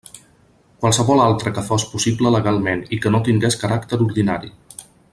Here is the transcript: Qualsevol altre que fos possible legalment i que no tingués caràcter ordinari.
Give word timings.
Qualsevol 0.85 1.21
altre 1.25 1.53
que 1.59 1.63
fos 1.67 1.85
possible 1.93 2.31
legalment 2.37 2.81
i 2.97 2.99
que 3.05 3.13
no 3.17 3.23
tingués 3.31 3.59
caràcter 3.67 4.01
ordinari. 4.09 4.55